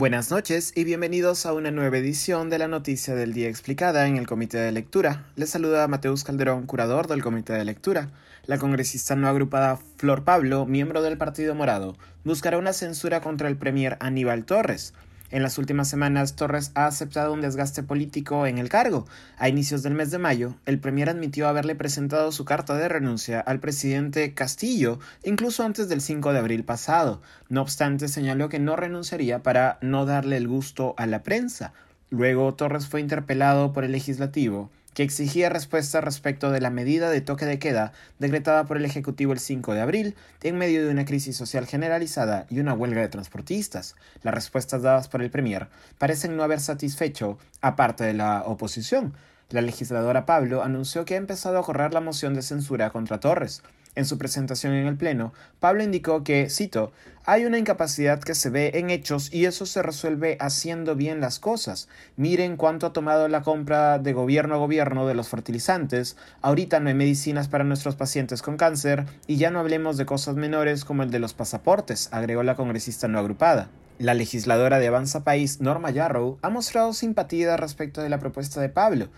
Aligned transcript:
Buenas 0.00 0.30
noches 0.30 0.72
y 0.74 0.84
bienvenidos 0.84 1.44
a 1.44 1.52
una 1.52 1.70
nueva 1.70 1.98
edición 1.98 2.48
de 2.48 2.56
la 2.56 2.68
Noticia 2.68 3.14
del 3.14 3.34
Día 3.34 3.50
Explicada 3.50 4.08
en 4.08 4.16
el 4.16 4.26
Comité 4.26 4.56
de 4.56 4.72
Lectura. 4.72 5.26
Les 5.36 5.50
saluda 5.50 5.86
Mateus 5.88 6.24
Calderón, 6.24 6.64
curador 6.64 7.06
del 7.06 7.22
Comité 7.22 7.52
de 7.52 7.66
Lectura. 7.66 8.08
La 8.46 8.56
congresista 8.56 9.14
no 9.14 9.28
agrupada 9.28 9.78
Flor 9.98 10.24
Pablo, 10.24 10.64
miembro 10.64 11.02
del 11.02 11.18
Partido 11.18 11.54
Morado, 11.54 11.98
buscará 12.24 12.56
una 12.56 12.72
censura 12.72 13.20
contra 13.20 13.48
el 13.48 13.58
premier 13.58 13.98
Aníbal 14.00 14.46
Torres. 14.46 14.94
En 15.32 15.44
las 15.44 15.58
últimas 15.58 15.88
semanas, 15.88 16.34
Torres 16.34 16.72
ha 16.74 16.86
aceptado 16.86 17.32
un 17.32 17.40
desgaste 17.40 17.84
político 17.84 18.46
en 18.46 18.58
el 18.58 18.68
cargo. 18.68 19.06
A 19.38 19.48
inicios 19.48 19.84
del 19.84 19.94
mes 19.94 20.10
de 20.10 20.18
mayo, 20.18 20.56
el 20.66 20.80
Premier 20.80 21.08
admitió 21.08 21.46
haberle 21.46 21.76
presentado 21.76 22.32
su 22.32 22.44
carta 22.44 22.74
de 22.74 22.88
renuncia 22.88 23.38
al 23.38 23.60
presidente 23.60 24.34
Castillo, 24.34 24.98
incluso 25.22 25.62
antes 25.62 25.88
del 25.88 26.00
5 26.00 26.32
de 26.32 26.38
abril 26.40 26.64
pasado. 26.64 27.22
No 27.48 27.62
obstante, 27.62 28.08
señaló 28.08 28.48
que 28.48 28.58
no 28.58 28.74
renunciaría 28.74 29.42
para 29.44 29.78
no 29.82 30.04
darle 30.04 30.36
el 30.36 30.48
gusto 30.48 30.94
a 30.98 31.06
la 31.06 31.22
prensa. 31.22 31.74
Luego, 32.10 32.52
Torres 32.54 32.88
fue 32.88 33.00
interpelado 33.00 33.72
por 33.72 33.84
el 33.84 33.92
legislativo 33.92 34.70
que 34.94 35.02
exigía 35.02 35.48
respuesta 35.48 36.00
respecto 36.00 36.50
de 36.50 36.60
la 36.60 36.70
medida 36.70 37.10
de 37.10 37.20
toque 37.20 37.46
de 37.46 37.58
queda 37.58 37.92
decretada 38.18 38.64
por 38.64 38.76
el 38.76 38.84
Ejecutivo 38.84 39.32
el 39.32 39.38
5 39.38 39.74
de 39.74 39.80
abril 39.80 40.16
en 40.42 40.58
medio 40.58 40.84
de 40.84 40.90
una 40.90 41.04
crisis 41.04 41.36
social 41.36 41.66
generalizada 41.66 42.46
y 42.50 42.60
una 42.60 42.74
huelga 42.74 43.00
de 43.00 43.08
transportistas. 43.08 43.94
Las 44.22 44.34
respuestas 44.34 44.82
dadas 44.82 45.08
por 45.08 45.22
el 45.22 45.30
Premier 45.30 45.68
parecen 45.98 46.36
no 46.36 46.42
haber 46.42 46.60
satisfecho 46.60 47.38
a 47.60 47.76
parte 47.76 48.04
de 48.04 48.14
la 48.14 48.42
oposición. 48.44 49.14
La 49.50 49.62
legisladora 49.62 50.26
Pablo 50.26 50.62
anunció 50.62 51.04
que 51.04 51.14
ha 51.14 51.18
empezado 51.18 51.58
a 51.58 51.64
correr 51.64 51.92
la 51.92 52.00
moción 52.00 52.34
de 52.34 52.42
censura 52.42 52.90
contra 52.90 53.20
Torres. 53.20 53.62
En 53.96 54.04
su 54.04 54.18
presentación 54.18 54.72
en 54.72 54.86
el 54.86 54.96
Pleno, 54.96 55.32
Pablo 55.58 55.82
indicó 55.82 56.22
que, 56.22 56.48
cito, 56.48 56.92
hay 57.24 57.44
una 57.44 57.58
incapacidad 57.58 58.20
que 58.20 58.34
se 58.34 58.48
ve 58.48 58.70
en 58.74 58.88
hechos 58.88 59.32
y 59.32 59.44
eso 59.44 59.66
se 59.66 59.82
resuelve 59.82 60.36
haciendo 60.40 60.94
bien 60.94 61.20
las 61.20 61.38
cosas. 61.38 61.88
Miren 62.16 62.56
cuánto 62.56 62.86
ha 62.86 62.92
tomado 62.92 63.28
la 63.28 63.42
compra 63.42 63.98
de 63.98 64.12
gobierno 64.12 64.54
a 64.54 64.58
gobierno 64.58 65.06
de 65.06 65.14
los 65.14 65.28
fertilizantes. 65.28 66.16
Ahorita 66.40 66.78
no 66.80 66.88
hay 66.88 66.94
medicinas 66.94 67.48
para 67.48 67.64
nuestros 67.64 67.96
pacientes 67.96 68.42
con 68.42 68.56
cáncer 68.56 69.06
y 69.26 69.36
ya 69.36 69.50
no 69.50 69.58
hablemos 69.58 69.96
de 69.96 70.06
cosas 70.06 70.36
menores 70.36 70.84
como 70.84 71.02
el 71.02 71.10
de 71.10 71.18
los 71.18 71.34
pasaportes, 71.34 72.08
agregó 72.12 72.42
la 72.42 72.56
congresista 72.56 73.08
no 73.08 73.18
agrupada. 73.18 73.68
La 73.98 74.14
legisladora 74.14 74.78
de 74.78 74.86
Avanza 74.86 75.24
País, 75.24 75.60
Norma 75.60 75.90
Yarrow, 75.90 76.38
ha 76.40 76.48
mostrado 76.48 76.94
simpatía 76.94 77.56
respecto 77.58 78.00
de 78.00 78.08
la 78.08 78.18
propuesta 78.18 78.60
de 78.60 78.70
Pablo, 78.70 79.08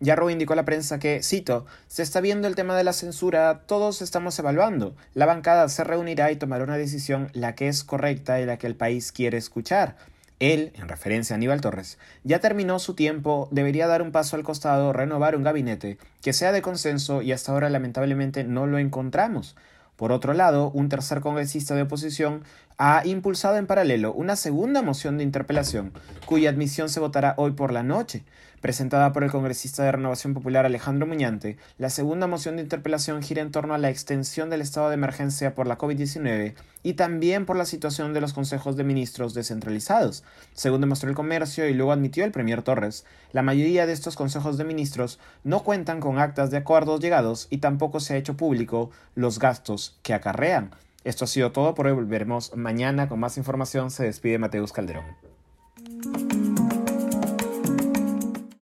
Yarrow 0.00 0.30
indicó 0.30 0.52
a 0.52 0.56
la 0.56 0.64
prensa 0.64 0.98
que, 0.98 1.22
cito, 1.22 1.66
se 1.88 2.02
está 2.02 2.20
viendo 2.20 2.48
el 2.48 2.54
tema 2.54 2.76
de 2.76 2.84
la 2.84 2.92
censura, 2.92 3.62
todos 3.66 4.02
estamos 4.02 4.38
evaluando. 4.38 4.94
La 5.14 5.26
bancada 5.26 5.68
se 5.68 5.84
reunirá 5.84 6.30
y 6.30 6.36
tomará 6.36 6.64
una 6.64 6.76
decisión 6.76 7.30
la 7.32 7.54
que 7.54 7.68
es 7.68 7.84
correcta 7.84 8.40
y 8.40 8.46
la 8.46 8.58
que 8.58 8.66
el 8.66 8.76
país 8.76 9.12
quiere 9.12 9.38
escuchar. 9.38 9.96
Él, 10.38 10.72
en 10.74 10.88
referencia 10.88 11.34
a 11.34 11.38
Aníbal 11.38 11.62
Torres, 11.62 11.98
ya 12.22 12.40
terminó 12.40 12.78
su 12.78 12.94
tiempo, 12.94 13.48
debería 13.50 13.86
dar 13.86 14.02
un 14.02 14.12
paso 14.12 14.36
al 14.36 14.42
costado, 14.42 14.92
renovar 14.92 15.34
un 15.34 15.42
gabinete 15.42 15.96
que 16.20 16.34
sea 16.34 16.52
de 16.52 16.60
consenso 16.60 17.22
y 17.22 17.32
hasta 17.32 17.52
ahora 17.52 17.70
lamentablemente 17.70 18.44
no 18.44 18.66
lo 18.66 18.78
encontramos. 18.78 19.56
Por 19.96 20.12
otro 20.12 20.34
lado, 20.34 20.70
un 20.70 20.88
tercer 20.88 21.20
congresista 21.20 21.74
de 21.74 21.82
oposición 21.82 22.42
ha 22.78 23.02
impulsado 23.06 23.56
en 23.56 23.66
paralelo 23.66 24.12
una 24.12 24.36
segunda 24.36 24.82
moción 24.82 25.16
de 25.16 25.24
interpelación, 25.24 25.92
cuya 26.26 26.50
admisión 26.50 26.90
se 26.90 27.00
votará 27.00 27.34
hoy 27.38 27.52
por 27.52 27.72
la 27.72 27.82
noche. 27.82 28.24
Presentada 28.60 29.12
por 29.12 29.22
el 29.22 29.30
congresista 29.30 29.84
de 29.84 29.92
Renovación 29.92 30.34
Popular 30.34 30.66
Alejandro 30.66 31.06
Muñante, 31.06 31.56
la 31.78 31.88
segunda 31.88 32.26
moción 32.26 32.56
de 32.56 32.62
interpelación 32.62 33.22
gira 33.22 33.40
en 33.42 33.52
torno 33.52 33.74
a 33.74 33.78
la 33.78 33.90
extensión 33.90 34.50
del 34.50 34.60
estado 34.60 34.88
de 34.88 34.94
emergencia 34.94 35.54
por 35.54 35.66
la 35.66 35.78
COVID-19 35.78 36.54
y 36.86 36.94
también 36.94 37.46
por 37.46 37.56
la 37.56 37.64
situación 37.64 38.14
de 38.14 38.20
los 38.20 38.32
consejos 38.32 38.76
de 38.76 38.84
ministros 38.84 39.34
descentralizados. 39.34 40.22
Según 40.54 40.82
demostró 40.82 41.10
el 41.10 41.16
comercio 41.16 41.68
y 41.68 41.74
luego 41.74 41.90
admitió 41.90 42.24
el 42.24 42.30
Premier 42.30 42.62
Torres, 42.62 43.04
la 43.32 43.42
mayoría 43.42 43.86
de 43.86 43.92
estos 43.92 44.14
consejos 44.14 44.56
de 44.56 44.62
ministros 44.62 45.18
no 45.42 45.64
cuentan 45.64 45.98
con 45.98 46.20
actas 46.20 46.52
de 46.52 46.58
acuerdos 46.58 47.00
llegados 47.00 47.48
y 47.50 47.58
tampoco 47.58 47.98
se 47.98 48.14
ha 48.14 48.18
hecho 48.18 48.36
público 48.36 48.92
los 49.16 49.40
gastos 49.40 49.98
que 50.04 50.14
acarrean. 50.14 50.70
Esto 51.02 51.24
ha 51.24 51.28
sido 51.28 51.50
todo 51.50 51.74
por 51.74 51.88
hoy. 51.88 51.92
Volveremos 51.92 52.54
mañana 52.54 53.08
con 53.08 53.18
más 53.18 53.36
información. 53.36 53.90
Se 53.90 54.04
despide 54.04 54.38
Mateus 54.38 54.72
Calderón. 54.72 55.25